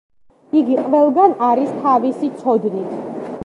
[0.61, 3.01] იგი ყველგან არის თავისი ცოდნით.